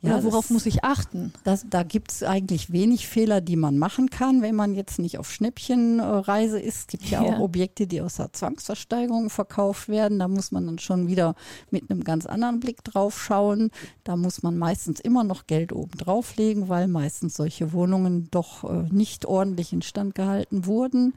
Ja, 0.00 0.14
Oder 0.14 0.24
worauf 0.24 0.44
das- 0.46 0.50
muss 0.50 0.66
ich 0.66 0.84
achten? 0.84 1.32
Das, 1.42 1.66
da 1.68 1.82
gibt 1.82 2.12
es 2.12 2.22
eigentlich 2.22 2.70
wenig 2.72 3.08
Fehler, 3.08 3.40
die 3.40 3.56
man 3.56 3.78
machen 3.78 4.10
kann, 4.10 4.42
wenn 4.42 4.54
man 4.54 4.74
jetzt 4.74 5.00
nicht 5.00 5.18
auf 5.18 5.32
Schnäppchenreise 5.32 6.60
ist. 6.60 6.76
Es 6.78 6.86
gibt 6.86 7.04
ja, 7.10 7.24
Ja. 7.24 7.34
auch 7.34 7.40
Objekte, 7.40 7.86
die 7.86 8.00
aus 8.00 8.14
der 8.16 8.32
Zwangsversteigerung 8.32 9.28
verkauft 9.30 9.88
werden. 9.88 10.18
Da 10.20 10.28
muss 10.28 10.52
man 10.52 10.66
dann 10.66 10.78
schon 10.78 11.08
wieder 11.08 11.34
mit 11.70 11.90
einem 11.90 12.04
ganz 12.04 12.26
anderen 12.26 12.60
Blick 12.60 12.84
drauf 12.84 13.20
schauen. 13.20 13.70
Da 14.04 14.16
muss 14.16 14.42
man 14.42 14.56
meistens 14.56 15.00
immer 15.00 15.24
noch 15.24 15.46
Geld 15.46 15.72
oben 15.72 15.90
drauflegen, 15.98 16.68
weil 16.68 16.86
meistens 16.88 17.34
solche 17.34 17.72
Wohnungen 17.72 18.28
doch 18.30 18.64
äh, 18.64 18.88
nicht 18.92 19.26
ordentlich 19.26 19.72
instand 19.72 20.14
gehalten 20.14 20.66
wurden. 20.66 21.14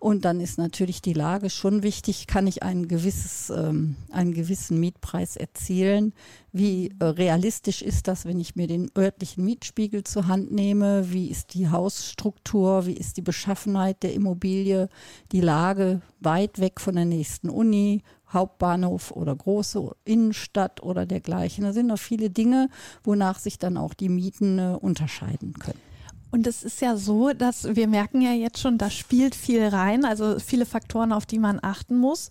Und 0.00 0.24
dann 0.24 0.40
ist 0.40 0.58
natürlich 0.58 1.02
die 1.02 1.12
Lage 1.12 1.50
schon 1.50 1.82
wichtig. 1.82 2.26
Kann 2.26 2.46
ich 2.46 2.62
ein 2.62 2.88
gewisses, 2.88 3.50
ähm, 3.50 3.96
einen 4.10 4.34
gewissen 4.34 4.80
Mietpreis 4.80 5.36
erzielen? 5.36 6.12
Wie 6.52 6.92
äh, 7.00 7.04
realistisch 7.04 7.82
ist 7.82 8.06
das, 8.06 8.23
wenn 8.24 8.40
ich 8.40 8.56
mir 8.56 8.66
den 8.66 8.90
örtlichen 8.96 9.44
Mietspiegel 9.44 10.04
zur 10.04 10.28
Hand 10.28 10.52
nehme? 10.52 11.12
Wie 11.12 11.30
ist 11.30 11.54
die 11.54 11.68
Hausstruktur? 11.68 12.86
Wie 12.86 12.94
ist 12.94 13.16
die 13.16 13.22
Beschaffenheit 13.22 14.02
der 14.02 14.14
Immobilie? 14.14 14.88
Die 15.32 15.40
Lage 15.40 16.00
weit 16.20 16.58
weg 16.58 16.80
von 16.80 16.94
der 16.94 17.04
nächsten 17.04 17.50
Uni, 17.50 18.02
Hauptbahnhof 18.32 19.12
oder 19.12 19.34
große 19.34 19.94
Innenstadt 20.04 20.82
oder 20.82 21.06
dergleichen. 21.06 21.64
Da 21.64 21.72
sind 21.72 21.86
noch 21.86 21.98
viele 21.98 22.30
Dinge, 22.30 22.68
wonach 23.02 23.38
sich 23.38 23.58
dann 23.58 23.76
auch 23.76 23.94
die 23.94 24.08
Mieten 24.08 24.58
äh, 24.58 24.76
unterscheiden 24.80 25.54
können. 25.54 25.93
Und 26.34 26.48
es 26.48 26.64
ist 26.64 26.80
ja 26.80 26.96
so, 26.96 27.32
dass 27.32 27.76
wir 27.76 27.86
merken 27.86 28.20
ja 28.20 28.32
jetzt 28.32 28.58
schon, 28.58 28.76
da 28.76 28.90
spielt 28.90 29.36
viel 29.36 29.68
rein, 29.68 30.04
also 30.04 30.40
viele 30.40 30.66
Faktoren, 30.66 31.12
auf 31.12 31.26
die 31.26 31.38
man 31.38 31.60
achten 31.62 31.96
muss. 31.96 32.28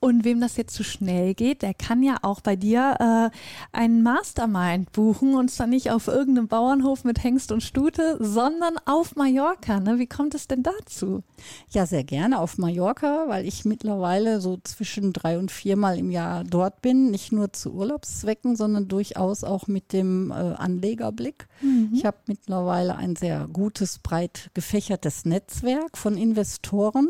Und 0.00 0.24
wem 0.24 0.40
das 0.40 0.56
jetzt 0.56 0.74
zu 0.74 0.82
schnell 0.82 1.34
geht, 1.34 1.60
der 1.60 1.74
kann 1.74 2.02
ja 2.02 2.16
auch 2.22 2.40
bei 2.40 2.56
dir 2.56 2.96
äh, 2.98 3.76
einen 3.76 4.02
Mastermind 4.02 4.92
buchen 4.92 5.34
und 5.34 5.50
zwar 5.50 5.66
nicht 5.66 5.90
auf 5.90 6.08
irgendeinem 6.08 6.48
Bauernhof 6.48 7.04
mit 7.04 7.22
Hengst 7.22 7.52
und 7.52 7.62
Stute, 7.62 8.16
sondern 8.18 8.78
auf 8.86 9.14
Mallorca. 9.14 9.78
Ne? 9.78 9.98
Wie 9.98 10.06
kommt 10.06 10.34
es 10.34 10.48
denn 10.48 10.62
dazu? 10.62 11.22
Ja, 11.68 11.84
sehr 11.84 12.04
gerne 12.04 12.38
auf 12.38 12.56
Mallorca, 12.56 13.24
weil 13.28 13.46
ich 13.46 13.66
mittlerweile 13.66 14.40
so 14.40 14.58
zwischen 14.64 15.12
drei 15.12 15.38
und 15.38 15.50
viermal 15.50 15.98
im 15.98 16.10
Jahr 16.10 16.44
dort 16.44 16.80
bin. 16.80 17.10
Nicht 17.10 17.30
nur 17.30 17.52
zu 17.52 17.74
Urlaubszwecken, 17.74 18.56
sondern 18.56 18.88
durchaus 18.88 19.44
auch 19.44 19.66
mit 19.66 19.92
dem 19.92 20.30
äh, 20.30 20.34
Anlegerblick. 20.34 21.46
Ich 21.92 22.04
habe 22.06 22.16
mittlerweile 22.26 22.96
ein 22.96 23.16
sehr 23.16 23.33
gutes, 23.52 23.98
breit 23.98 24.50
gefächertes 24.54 25.24
Netzwerk 25.24 25.96
von 25.96 26.16
Investoren 26.16 27.08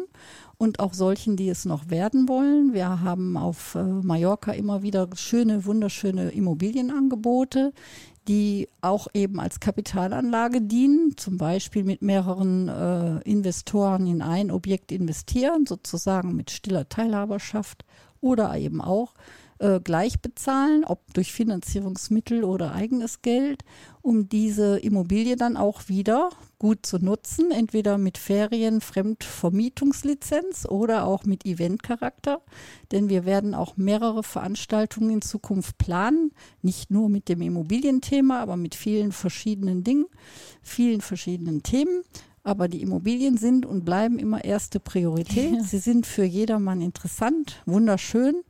und 0.56 0.80
auch 0.80 0.94
solchen, 0.94 1.36
die 1.36 1.48
es 1.48 1.64
noch 1.64 1.90
werden 1.90 2.28
wollen. 2.28 2.72
Wir 2.72 3.00
haben 3.00 3.36
auf 3.36 3.74
äh, 3.74 3.82
Mallorca 3.82 4.52
immer 4.52 4.82
wieder 4.82 5.08
schöne, 5.14 5.64
wunderschöne 5.64 6.30
Immobilienangebote, 6.30 7.72
die 8.28 8.68
auch 8.80 9.08
eben 9.12 9.38
als 9.38 9.60
Kapitalanlage 9.60 10.62
dienen, 10.62 11.16
zum 11.16 11.36
Beispiel 11.36 11.84
mit 11.84 12.02
mehreren 12.02 12.68
äh, 12.68 13.18
Investoren 13.28 14.06
in 14.06 14.22
ein 14.22 14.50
Objekt 14.50 14.92
investieren, 14.92 15.66
sozusagen 15.66 16.34
mit 16.34 16.50
stiller 16.50 16.88
Teilhaberschaft 16.88 17.84
oder 18.20 18.56
eben 18.56 18.80
auch 18.80 19.14
äh, 19.58 19.80
gleich 19.80 20.20
bezahlen, 20.20 20.84
ob 20.84 21.14
durch 21.14 21.32
Finanzierungsmittel 21.32 22.42
oder 22.42 22.74
eigenes 22.74 23.22
Geld, 23.22 23.62
um 24.02 24.28
diese 24.28 24.78
Immobilie 24.78 25.36
dann 25.36 25.56
auch 25.56 25.88
wieder 25.88 26.30
gut 26.58 26.84
zu 26.84 26.98
nutzen, 26.98 27.50
entweder 27.52 27.96
mit 27.96 28.18
Ferien, 28.18 28.80
Fremdvermietungslizenz 28.80 30.66
oder 30.66 31.04
auch 31.04 31.24
mit 31.24 31.46
Eventcharakter. 31.46 32.40
Denn 32.90 33.08
wir 33.08 33.24
werden 33.26 33.54
auch 33.54 33.76
mehrere 33.76 34.22
Veranstaltungen 34.22 35.10
in 35.10 35.22
Zukunft 35.22 35.78
planen, 35.78 36.32
nicht 36.60 36.90
nur 36.90 37.08
mit 37.08 37.28
dem 37.28 37.40
Immobilienthema, 37.40 38.40
aber 38.40 38.56
mit 38.56 38.74
vielen 38.74 39.12
verschiedenen 39.12 39.84
Dingen, 39.84 40.06
vielen 40.62 41.00
verschiedenen 41.00 41.62
Themen. 41.62 42.02
Aber 42.42 42.68
die 42.68 42.82
Immobilien 42.82 43.38
sind 43.38 43.64
und 43.64 43.84
bleiben 43.84 44.18
immer 44.18 44.44
erste 44.44 44.78
Priorität. 44.80 45.62
Sie 45.62 45.78
sind 45.78 46.06
für 46.06 46.24
jedermann 46.24 46.82
interessant, 46.82 47.62
wunderschön 47.64 48.42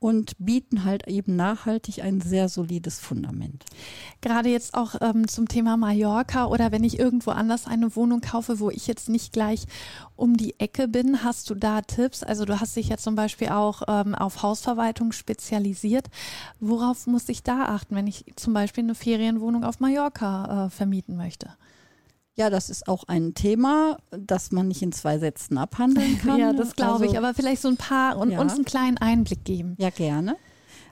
und 0.00 0.32
bieten 0.38 0.84
halt 0.84 1.06
eben 1.06 1.36
nachhaltig 1.36 2.02
ein 2.02 2.22
sehr 2.22 2.48
solides 2.48 2.98
Fundament. 2.98 3.64
Gerade 4.22 4.48
jetzt 4.48 4.74
auch 4.74 4.94
ähm, 5.02 5.28
zum 5.28 5.46
Thema 5.46 5.76
Mallorca 5.76 6.46
oder 6.46 6.72
wenn 6.72 6.84
ich 6.84 6.98
irgendwo 6.98 7.30
anders 7.30 7.66
eine 7.66 7.94
Wohnung 7.94 8.22
kaufe, 8.22 8.58
wo 8.60 8.70
ich 8.70 8.86
jetzt 8.86 9.10
nicht 9.10 9.32
gleich 9.32 9.66
um 10.16 10.38
die 10.38 10.58
Ecke 10.58 10.88
bin, 10.88 11.22
hast 11.22 11.50
du 11.50 11.54
da 11.54 11.82
Tipps? 11.82 12.22
Also 12.22 12.46
du 12.46 12.58
hast 12.60 12.76
dich 12.76 12.88
ja 12.88 12.96
zum 12.96 13.14
Beispiel 13.14 13.50
auch 13.50 13.82
ähm, 13.88 14.14
auf 14.14 14.42
Hausverwaltung 14.42 15.12
spezialisiert. 15.12 16.06
Worauf 16.60 17.06
muss 17.06 17.28
ich 17.28 17.42
da 17.42 17.66
achten, 17.66 17.94
wenn 17.94 18.06
ich 18.06 18.24
zum 18.36 18.54
Beispiel 18.54 18.84
eine 18.84 18.94
Ferienwohnung 18.94 19.64
auf 19.64 19.80
Mallorca 19.80 20.66
äh, 20.66 20.70
vermieten 20.70 21.16
möchte? 21.16 21.50
Ja, 22.36 22.48
das 22.48 22.70
ist 22.70 22.88
auch 22.88 23.04
ein 23.06 23.34
Thema, 23.34 23.98
das 24.10 24.50
man 24.52 24.68
nicht 24.68 24.82
in 24.82 24.92
zwei 24.92 25.18
Sätzen 25.18 25.58
abhandeln 25.58 26.18
kann. 26.22 26.38
Ja, 26.38 26.52
das 26.52 26.74
glaube 26.76 27.04
ich. 27.04 27.10
Also- 27.16 27.26
Aber 27.26 27.34
vielleicht 27.34 27.60
so 27.62 27.68
ein 27.68 27.76
paar 27.76 28.16
und 28.18 28.30
Ja. 28.30 28.40
uns 28.40 28.54
einen 28.54 28.64
kleinen 28.64 28.96
Einblick 28.98 29.44
geben. 29.44 29.74
Ja, 29.78 29.90
gerne. 29.90 30.36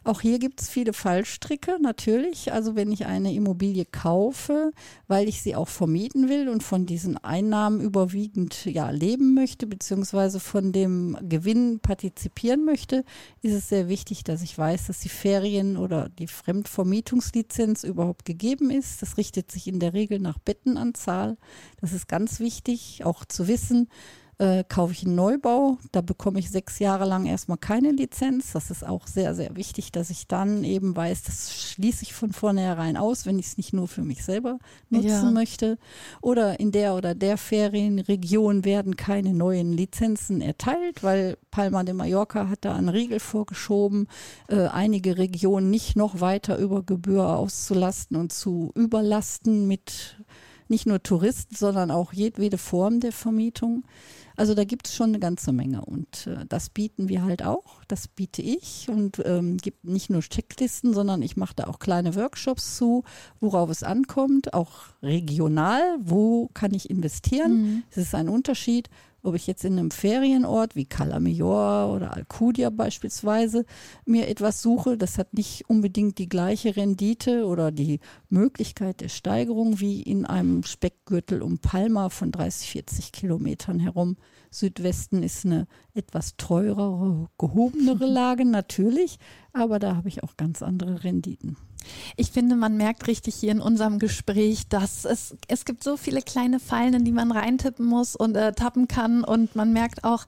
Auch 0.09 0.23
hier 0.23 0.38
gibt 0.38 0.62
es 0.62 0.71
viele 0.71 0.95
Fallstricke, 0.95 1.77
natürlich. 1.83 2.50
Also 2.50 2.75
wenn 2.75 2.91
ich 2.91 3.05
eine 3.05 3.35
Immobilie 3.35 3.85
kaufe, 3.85 4.73
weil 5.07 5.29
ich 5.29 5.43
sie 5.43 5.55
auch 5.55 5.69
vermieten 5.69 6.31
will 6.31 6.49
und 6.49 6.62
von 6.62 6.87
diesen 6.87 7.19
Einnahmen 7.19 7.83
überwiegend 7.83 8.65
ja, 8.65 8.88
leben 8.88 9.35
möchte, 9.35 9.67
beziehungsweise 9.67 10.41
von 10.41 10.73
dem 10.73 11.19
Gewinn 11.21 11.81
partizipieren 11.81 12.65
möchte, 12.65 13.05
ist 13.43 13.53
es 13.53 13.69
sehr 13.69 13.91
wichtig, 13.91 14.25
dass 14.25 14.41
ich 14.41 14.57
weiß, 14.57 14.87
dass 14.87 15.00
die 15.00 15.11
Ferien- 15.11 15.77
oder 15.77 16.09
die 16.09 16.27
Fremdvermietungslizenz 16.27 17.85
überhaupt 17.85 18.25
gegeben 18.25 18.71
ist. 18.71 19.03
Das 19.03 19.19
richtet 19.19 19.53
sich 19.53 19.69
in 19.69 19.79
der 19.79 19.93
Regel 19.93 20.21
nach 20.21 20.38
Bettenanzahl. 20.38 21.37
Das 21.83 21.93
ist 21.93 22.09
ganz 22.09 22.41
wichtig, 22.41 23.05
auch 23.05 23.27
zu 23.27 23.47
wissen, 23.47 23.91
äh, 24.38 24.62
kaufe 24.68 24.92
ich 24.92 25.04
einen 25.04 25.16
Neubau, 25.16 25.78
da 25.90 26.00
bekomme 26.00 26.38
ich 26.38 26.50
sechs 26.50 26.78
Jahre 26.78 27.04
lang 27.04 27.26
erstmal 27.26 27.59
keine 27.59 27.90
Lizenz. 27.90 28.52
Das 28.52 28.71
ist 28.71 28.87
auch 28.87 29.09
sehr, 29.09 29.35
sehr 29.35 29.57
wichtig, 29.57 29.90
dass 29.90 30.11
ich 30.11 30.28
dann 30.28 30.62
eben 30.62 30.95
weiß, 30.95 31.25
das 31.25 31.52
schließe 31.73 32.04
ich 32.04 32.14
von 32.14 32.33
vornherein 32.33 32.97
aus, 32.97 33.26
wenn 33.26 33.38
ich 33.40 33.47
es 33.47 33.57
nicht 33.57 33.73
nur 33.73 33.88
für 33.88 34.02
mich 34.02 34.25
selber 34.25 34.59
nutzen 34.90 35.09
Ja. 35.09 35.30
möchte. 35.30 35.76
Oder 36.21 36.61
in 36.61 36.71
der 36.71 36.95
oder 36.95 37.16
der 37.16 37.37
Ferienregion 37.37 38.64
werden 38.64 38.97
keine 38.97 39.35
neuen 39.35 39.73
Lizenzen 39.73 40.40
erteilt, 40.40 41.02
weil 41.02 41.37
Palma 41.50 41.83
de 41.83 41.95
Mallorca 41.95 42.49
hat 42.49 42.64
da 42.64 42.76
einen 42.76 42.88
Riegel 42.88 43.21
vorgeschoben, 43.21 44.07
äh, 44.49 44.66
einige 44.68 45.18
Regionen 45.18 45.68
nicht 45.71 45.97
noch 45.97 46.21
weiter 46.21 46.59
über 46.59 46.83
Gebühr 46.85 47.28
auszulasten 47.37 48.16
und 48.16 48.33
zu 48.33 48.71
überlasten 48.76 49.66
mit 49.66 50.16
nicht 50.68 50.87
nur 50.87 51.02
Touristen, 51.02 51.57
sondern 51.57 51.90
auch 51.90 52.12
jedwede 52.12 52.59
Form 52.59 53.00
der 53.00 53.12
Vermietung. 53.12 53.85
Also 54.38 54.54
da 54.54 54.62
gibt 54.62 54.87
es 54.87 54.95
schon 54.95 55.09
eine 55.09 55.18
ganze 55.18 55.52
Menge 55.52 55.85
und 55.85 56.28
äh, 56.28 56.47
das 56.49 56.71
bieten 56.71 57.09
wir 57.09 57.25
halt 57.25 57.42
auch, 57.45 57.77
das 57.88 58.09
biete 58.09 58.42
ich 58.42 58.88
und 58.88 59.23
ähm, 59.25 59.57
gibt 59.57 59.85
nicht 59.85 60.11
nur 60.11 60.23
Checklisten, 60.23 60.95
sondern 60.95 61.23
ich 61.23 61.37
mache 61.37 61.54
da 61.57 61.64
auch 61.66 61.78
kleine 61.78 62.14
Workshops 62.14 62.76
zu, 62.76 63.04
worauf 63.40 63.71
es 63.71 63.83
ankommt, 63.83 64.54
auch 64.54 64.73
regional, 65.02 65.83
wo 66.00 66.49
kann 66.54 66.75
ich 66.75 66.90
investieren. 66.90 67.85
Es 67.90 67.97
ist 67.97 68.14
ein 68.14 68.28
Unterschied, 68.28 68.88
ob 69.23 69.35
ich 69.35 69.47
jetzt 69.47 69.64
in 69.64 69.78
einem 69.78 69.90
Ferienort 69.90 70.76
wie 70.76 70.85
Cala 70.85 71.18
Major 71.18 71.92
oder 71.95 72.14
Alcudia 72.14 72.71
beispielsweise 72.71 73.64
mir 74.07 74.28
etwas 74.28 74.62
suche, 74.62 74.97
das 74.97 75.18
hat 75.18 75.35
nicht 75.35 75.68
unbedingt 75.68 76.18
die 76.18 76.28
gleiche 76.28 76.76
Rendite 76.76 77.47
oder 77.47 77.73
die 77.73 78.00
Möglichkeit 78.28 79.00
der 79.00 79.09
Steigerung 79.09 79.80
wie 79.80 80.02
in 80.02 80.25
einem 80.25 80.62
Speckgürtel 80.62 81.42
um 81.42 81.59
Palma 81.59 82.11
von 82.11 82.30
30, 82.30 82.71
40 82.71 83.12
Kilometern 83.12 83.80
herum. 83.80 84.16
Südwesten 84.50 85.23
ist 85.23 85.45
eine 85.45 85.66
etwas 85.95 86.37
teurere, 86.37 87.28
gehobenere 87.78 88.06
Lage 88.06 88.44
natürlich, 88.44 89.18
aber 89.52 89.78
da 89.78 89.97
habe 89.97 90.08
ich 90.08 90.23
auch 90.23 90.37
ganz 90.37 90.62
andere 90.62 91.04
Renditen. 91.04 91.56
Ich 92.16 92.30
finde, 92.30 92.56
man 92.56 92.76
merkt 92.76 93.06
richtig 93.06 93.37
hier 93.37 93.52
in 93.52 93.61
unserem 93.61 93.99
Gespräch, 93.99 94.68
dass 94.68 95.04
es, 95.04 95.37
es 95.47 95.64
gibt 95.64 95.82
so 95.82 95.97
viele 95.97 96.20
kleine 96.23 96.61
Fallen, 96.61 96.94
in 96.94 97.04
die 97.04 97.12
man 97.12 97.32
reintippen 97.32 97.87
muss 97.87 98.16
und 98.16 98.37
äh, 98.37 98.52
tappen 98.52 98.88
kann. 98.88 99.25
Und 99.25 99.56
man 99.56 99.73
merkt 99.73 100.04
auch, 100.04 100.26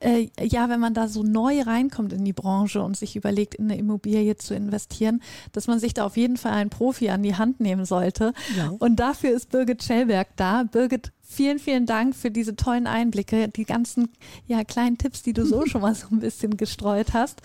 äh, 0.00 0.28
ja, 0.40 0.68
wenn 0.68 0.80
man 0.80 0.94
da 0.94 1.08
so 1.08 1.22
neu 1.22 1.62
reinkommt 1.62 2.12
in 2.12 2.24
die 2.24 2.32
Branche 2.32 2.82
und 2.82 2.96
sich 2.96 3.16
überlegt, 3.16 3.54
in 3.54 3.66
eine 3.66 3.78
Immobilie 3.78 4.36
zu 4.36 4.54
investieren, 4.54 5.22
dass 5.52 5.66
man 5.66 5.78
sich 5.78 5.94
da 5.94 6.04
auf 6.04 6.16
jeden 6.16 6.36
Fall 6.36 6.52
einen 6.52 6.70
Profi 6.70 7.10
an 7.10 7.22
die 7.22 7.36
Hand 7.36 7.60
nehmen 7.60 7.84
sollte. 7.84 8.32
Ja. 8.56 8.72
Und 8.78 8.96
dafür 8.96 9.30
ist 9.30 9.50
Birgit 9.50 9.82
Schellberg 9.82 10.28
da. 10.36 10.64
Birgit, 10.64 11.12
Vielen, 11.30 11.58
vielen 11.58 11.84
Dank 11.84 12.16
für 12.16 12.30
diese 12.30 12.56
tollen 12.56 12.86
Einblicke, 12.86 13.48
die 13.48 13.66
ganzen 13.66 14.08
ja, 14.46 14.64
kleinen 14.64 14.96
Tipps, 14.96 15.22
die 15.22 15.34
du 15.34 15.44
so 15.44 15.66
schon 15.70 15.82
mal 15.82 15.94
so 15.94 16.06
ein 16.10 16.20
bisschen 16.20 16.56
gestreut 16.56 17.12
hast. 17.12 17.42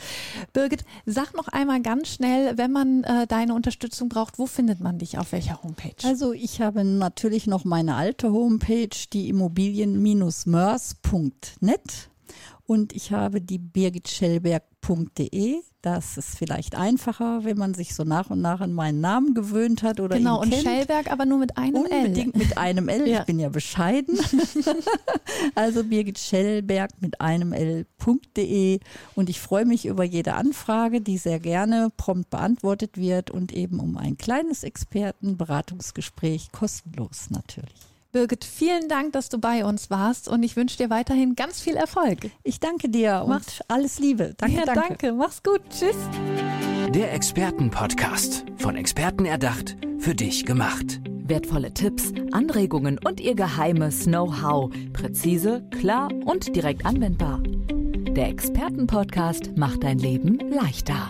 Birgit, 0.54 0.86
sag 1.06 1.36
noch 1.36 1.50
einmal 1.50 1.82
ganz 1.82 2.08
schnell, 2.08 2.58
wenn 2.58 2.72
man 2.72 3.04
äh, 3.04 3.28
deine 3.28 3.54
Unterstützung 3.54 4.08
braucht, 4.08 4.40
wo 4.40 4.46
findet 4.46 4.80
man 4.80 5.00
dich 5.00 5.18
auf 5.18 5.34
welcher 5.34 5.62
Homepage? 5.63 5.98
Also 6.06 6.32
ich 6.32 6.62
habe 6.62 6.86
natürlich 6.86 7.46
noch 7.46 7.66
meine 7.66 7.96
alte 7.96 8.32
Homepage, 8.32 8.88
die 9.12 9.28
immobilien-mörs.net 9.28 12.10
und 12.66 12.94
ich 12.94 13.12
habe 13.12 13.42
die 13.42 13.58
birgitschellberg.de. 13.58 15.62
Das 15.84 16.16
ist 16.16 16.38
vielleicht 16.38 16.75
einfacher, 16.75 17.44
wenn 17.44 17.58
man 17.58 17.74
sich 17.74 17.94
so 17.94 18.06
nach 18.06 18.30
und 18.30 18.40
nach 18.40 18.62
an 18.62 18.72
meinen 18.72 19.02
Namen 19.02 19.34
gewöhnt 19.34 19.84
hat 19.84 20.00
oder 20.00 20.16
genau, 20.16 20.38
ihn 20.38 20.44
und 20.44 20.50
kennt. 20.52 20.63
Schellberg 20.63 21.12
aber 21.12 21.25
nur 21.25 21.40
mit 21.40 21.58
einem 21.58 21.75
Unbedingt 21.75 22.36
L. 22.36 22.42
mit 22.42 22.58
einem 22.58 22.88
L. 22.88 23.04
Ja. 23.13 23.20
Ich 23.20 23.25
bin 23.25 23.38
ja 23.38 23.50
bescheiden. 23.50 24.18
also 25.56 25.84
Birgit 25.84 26.20
Schellberg 26.20 26.92
mit 27.02 27.20
einem 27.20 27.52
L.de 27.52 28.80
und 29.16 29.30
ich 29.30 29.42
freue 29.42 29.66
mich 29.66 29.86
über 29.86 30.06
jede 30.06 30.36
Anfrage, 30.36 31.02
die 31.02 31.18
sehr 31.18 31.42
gerne 31.42 31.92
prompt 31.98 32.30
beantwortet 32.30 32.98
wird 32.98 33.30
und 33.30 33.52
eben 33.52 33.82
um 33.82 33.98
ein 33.98 34.18
kleines 34.18 34.63
Expertenberatungsgespräch 34.63 36.54
kostenlos 36.54 37.30
natürlich. 37.30 37.92
Birgit, 38.13 38.46
vielen 38.46 38.88
Dank, 38.89 39.13
dass 39.13 39.29
du 39.29 39.39
bei 39.39 39.65
uns 39.65 39.89
warst 39.89 40.27
und 40.27 40.43
ich 40.43 40.55
wünsche 40.55 40.77
dir 40.77 40.91
weiterhin 40.91 41.34
ganz 41.34 41.60
viel 41.60 41.75
Erfolg. 41.75 42.29
Ich 42.43 42.60
danke 42.60 42.88
dir 42.88 43.25
Mach- 43.27 43.38
und 43.38 43.62
alles 43.67 43.98
Liebe. 43.98 44.36
Danke, 44.38 44.55
ja, 44.55 44.65
danke. 44.65 44.88
danke. 44.88 45.13
Mach's 45.13 45.41
gut. 45.41 45.62
Tschüss. 45.72 45.96
Der 46.93 47.12
Expertenpodcast. 47.12 48.46
Von 48.58 48.75
Experten 48.75 49.25
erdacht, 49.25 49.77
für 49.98 50.13
dich 50.13 50.46
gemacht. 50.46 51.01
Wertvolle 51.25 51.74
Tipps, 51.74 52.13
Anregungen 52.32 53.00
und 53.03 53.20
ihr 53.20 53.34
geheimes 53.34 54.03
Know-how. 54.03 54.72
Präzise, 54.93 55.67
klar 55.72 56.10
und 56.25 56.55
direkt 56.55 56.86
anwendbar. 56.86 57.41
Der 57.41 58.27
Expertenpodcast 58.27 59.58
macht 59.58 59.84
dein 59.84 59.98
Leben 59.98 60.38
leichter. 60.51 61.10